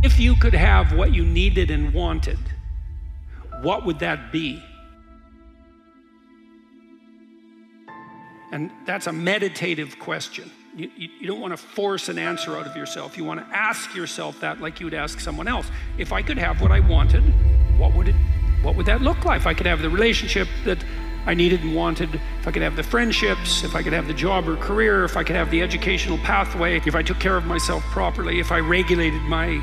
[0.00, 2.38] If you could have what you needed and wanted,
[3.62, 4.62] what would that be?
[8.52, 10.50] And that's a meditative question.
[10.76, 13.18] You, you, you, don't want to force an answer out of yourself.
[13.18, 15.66] You want to ask yourself that like you would ask someone else.
[15.98, 17.22] If I could have what I wanted,
[17.76, 18.14] what would it
[18.62, 19.40] what would that look like?
[19.40, 20.78] If I could have the relationship that
[21.26, 24.14] I needed and wanted, if I could have the friendships, if I could have the
[24.14, 27.44] job or career, if I could have the educational pathway, if I took care of
[27.44, 29.60] myself properly, if I regulated my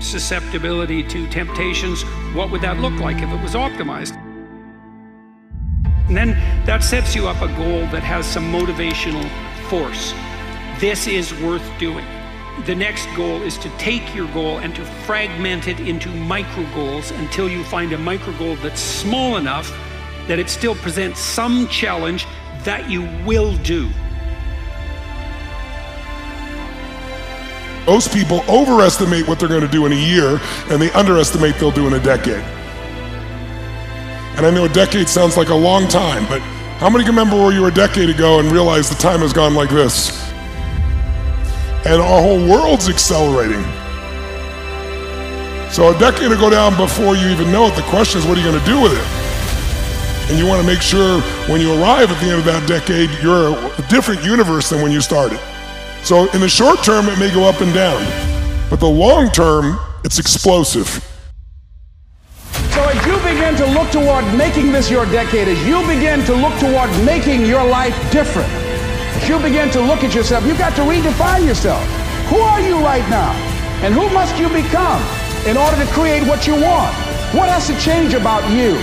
[0.00, 2.02] susceptibility to temptations,
[2.34, 4.16] what would that look like if it was optimized?
[6.08, 6.30] And then
[6.64, 9.28] that sets you up a goal that has some motivational
[9.68, 10.14] force.
[10.80, 12.06] This is worth doing.
[12.64, 17.10] The next goal is to take your goal and to fragment it into micro goals
[17.12, 19.70] until you find a micro goal that's small enough
[20.26, 22.26] that it still presents some challenge
[22.64, 23.88] that you will do.
[27.88, 30.38] Most people overestimate what they're going to do in a year
[30.68, 32.44] and they underestimate they'll do in a decade.
[34.36, 36.40] And I know a decade sounds like a long time, but
[36.80, 39.32] how many can remember where you were a decade ago and realize the time has
[39.32, 40.10] gone like this?
[41.86, 43.64] And our whole world's accelerating.
[45.72, 48.36] So a decade to go down before you even know it, the question is what
[48.36, 50.30] are you going to do with it?
[50.30, 53.08] And you want to make sure when you arrive at the end of that decade,
[53.22, 55.40] you're a different universe than when you started.
[56.02, 58.02] So in the short term, it may go up and down,
[58.70, 61.04] but the long term, it's explosive.
[62.72, 66.34] So as you begin to look toward making this your decade, as you begin to
[66.34, 70.74] look toward making your life different, as you begin to look at yourself, you've got
[70.76, 71.84] to redefine yourself.
[72.28, 73.32] Who are you right now?
[73.82, 75.02] And who must you become
[75.46, 76.94] in order to create what you want?
[77.34, 78.76] What has to change about you?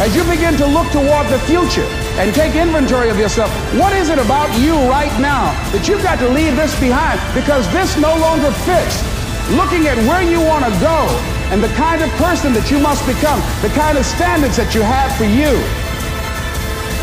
[0.00, 4.08] As you begin to look toward the future and take inventory of yourself, what is
[4.08, 8.14] it about you right now that you've got to leave this behind because this no
[8.18, 9.02] longer fits?
[9.50, 11.10] Looking at where you want to go
[11.50, 14.82] and the kind of person that you must become, the kind of standards that you
[14.82, 15.58] have for you.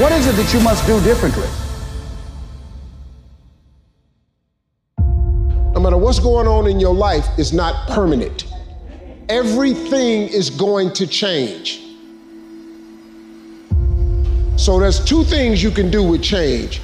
[0.01, 1.47] What is it that you must do differently?
[5.73, 8.45] No matter what's going on in your life, it's not permanent.
[9.27, 11.80] Everything is going to change.
[14.61, 16.81] So there's two things you can do with change.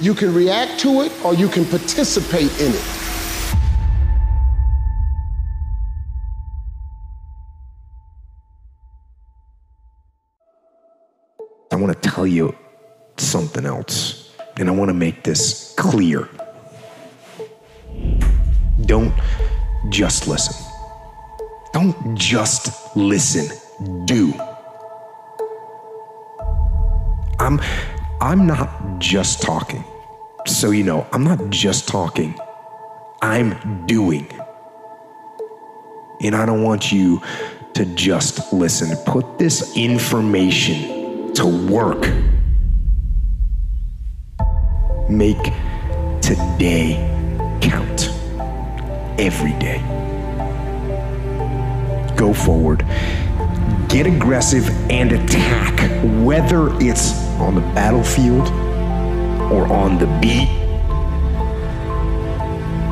[0.00, 2.84] You can react to it or you can participate in it.
[11.70, 12.52] I want to tell you
[13.16, 16.28] something else, and I want to make this clear.
[18.86, 19.14] Don't
[19.88, 20.66] just listen.
[21.72, 23.56] Don't just listen.
[24.06, 24.34] Do.
[27.50, 27.60] I'm
[28.20, 29.82] I'm not just talking.
[30.46, 32.38] So you know, I'm not just talking.
[33.22, 34.30] I'm doing.
[36.20, 37.20] And I don't want you
[37.74, 38.96] to just listen.
[39.04, 42.02] Put this information to work.
[45.08, 45.42] Make
[46.20, 46.98] today
[47.60, 48.10] count.
[49.18, 49.82] Every day.
[52.16, 52.84] Go forward.
[53.90, 55.80] Get aggressive and attack,
[56.24, 58.46] whether it's on the battlefield
[59.50, 60.48] or on the beat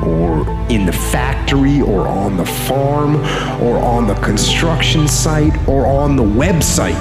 [0.04, 3.14] or in the factory or on the farm
[3.62, 6.98] or on the construction site or on the website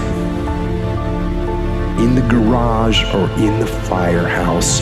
[2.00, 4.82] in the garage or in the firehouse,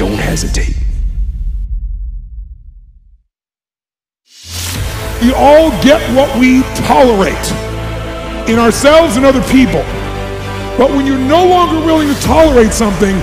[0.00, 0.74] don't hesitate.
[5.22, 7.67] We all get what we tolerate
[8.48, 9.84] in ourselves and other people.
[10.78, 13.16] But when you're no longer willing to tolerate something,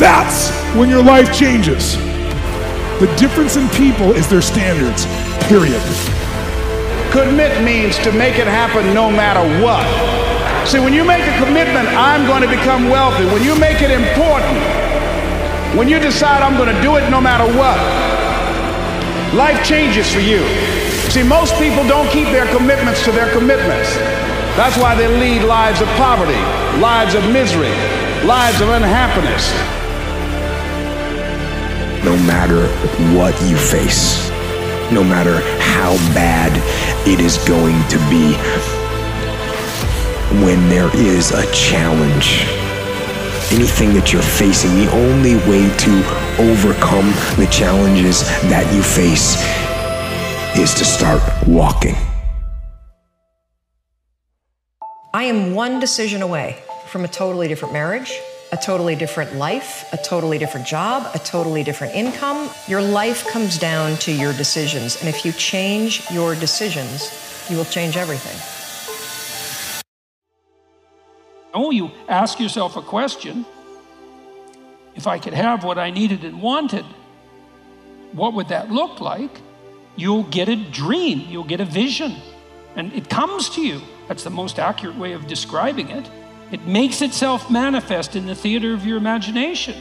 [0.00, 1.96] that's when your life changes.
[3.00, 5.04] The difference in people is their standards,
[5.48, 5.82] period.
[7.12, 9.84] Commit means to make it happen no matter what.
[10.68, 13.90] See, when you make a commitment, I'm going to become wealthy, when you make it
[13.90, 14.56] important,
[15.76, 17.76] when you decide I'm going to do it no matter what,
[19.34, 20.40] life changes for you.
[21.10, 24.29] See, most people don't keep their commitments to their commitments.
[24.56, 26.40] That's why they lead lives of poverty,
[26.80, 27.72] lives of misery,
[28.26, 29.50] lives of unhappiness.
[32.04, 32.66] No matter
[33.16, 34.28] what you face,
[34.90, 36.52] no matter how bad
[37.06, 38.34] it is going to be,
[40.44, 42.46] when there is a challenge.
[43.52, 45.90] Anything that you're facing, the only way to
[46.38, 49.36] overcome the challenges that you face
[50.56, 51.96] is to start walking.
[55.12, 58.16] I am one decision away from a totally different marriage,
[58.52, 62.48] a totally different life, a totally different job, a totally different income.
[62.68, 65.00] Your life comes down to your decisions.
[65.00, 67.10] And if you change your decisions,
[67.50, 68.38] you will change everything.
[71.54, 73.44] Oh, you ask yourself a question
[74.94, 76.84] if I could have what I needed and wanted,
[78.12, 79.40] what would that look like?
[79.96, 82.14] You'll get a dream, you'll get a vision,
[82.76, 83.80] and it comes to you.
[84.08, 86.10] That's the most accurate way of describing it.
[86.52, 89.76] It makes itself manifest in the theater of your imagination.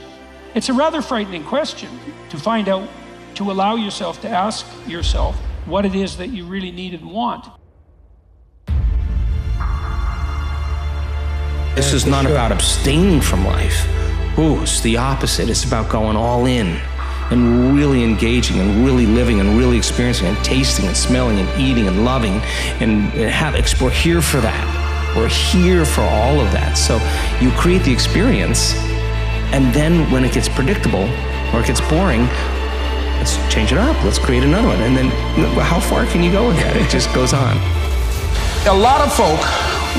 [0.56, 1.90] It's a rather frightening question
[2.30, 2.88] to find out,
[3.36, 7.46] to allow yourself to ask yourself what it is that you really need and want.
[11.76, 13.88] This is not about abstaining from life.
[14.38, 15.50] Ooh, it's the opposite.
[15.50, 16.80] It's about going all in
[17.32, 21.88] and really engaging and really living and really experiencing and tasting and smelling and eating
[21.88, 22.34] and loving
[22.82, 25.16] and have we're here for that.
[25.16, 26.74] We're here for all of that.
[26.78, 27.00] So
[27.44, 28.76] you create the experience,
[29.54, 31.10] and then when it gets predictable
[31.54, 32.28] or it gets boring,
[33.18, 33.96] let's change it up.
[34.04, 34.82] Let's create another one.
[34.82, 35.10] And then
[35.60, 36.78] how far can you go with that?
[36.78, 37.58] It just goes on.
[38.68, 39.40] A lot of folk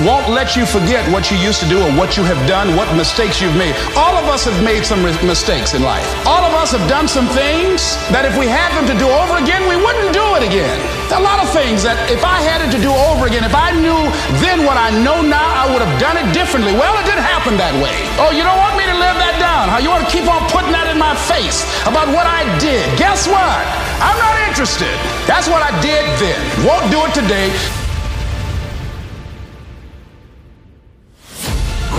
[0.05, 2.89] won't let you forget what you used to do or what you have done, what
[2.97, 3.75] mistakes you've made.
[3.97, 6.05] All of us have made some mistakes in life.
[6.27, 9.37] All of us have done some things that if we had them to do over
[9.37, 10.79] again, we wouldn't do it again.
[11.13, 13.77] A lot of things that if I had it to do over again, if I
[13.77, 13.99] knew
[14.41, 16.73] then what I know now, I would have done it differently.
[16.73, 17.93] Well, it didn't happen that way.
[18.17, 19.69] Oh, you don't want me to live that down?
[19.69, 22.87] How you want to keep on putting that in my face about what I did?
[22.97, 23.65] Guess what?
[24.01, 24.93] I'm not interested.
[25.29, 26.41] That's what I did then.
[26.65, 27.53] Won't do it today.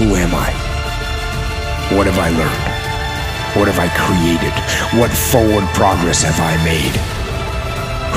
[0.01, 0.49] Who am I?
[1.93, 2.65] What have I learned?
[3.53, 4.49] What have I created?
[4.97, 6.97] What forward progress have I made?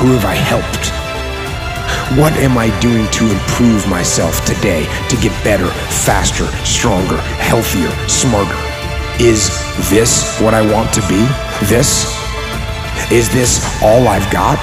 [0.00, 0.88] Who have I helped?
[2.18, 5.68] What am I doing to improve myself today to get better,
[6.08, 8.56] faster, stronger, healthier, smarter?
[9.20, 9.52] Is
[9.90, 11.20] this what I want to be?
[11.68, 12.08] This?
[13.12, 14.56] Is this all I've got?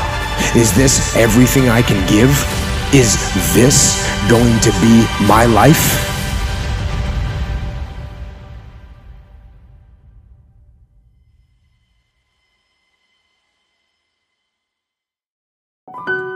[0.57, 2.33] Is this everything I can give?
[2.97, 3.13] Is
[3.53, 6.10] this going to be my life?
[15.93, 16.30] you